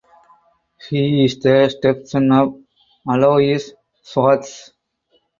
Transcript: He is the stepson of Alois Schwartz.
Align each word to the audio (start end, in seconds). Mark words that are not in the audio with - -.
He 0.89 1.25
is 1.25 1.37
the 1.41 1.69
stepson 1.69 2.31
of 2.31 2.55
Alois 3.07 3.71
Schwartz. 4.03 4.71